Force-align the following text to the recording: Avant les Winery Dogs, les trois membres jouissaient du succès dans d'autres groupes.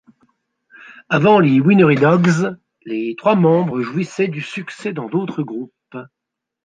Avant 1.09 1.39
les 1.39 1.59
Winery 1.59 1.93
Dogs, 1.93 2.57
les 2.87 3.13
trois 3.19 3.35
membres 3.35 3.81
jouissaient 3.81 4.29
du 4.29 4.41
succès 4.41 4.93
dans 4.93 5.07
d'autres 5.07 5.43
groupes. 5.43 5.95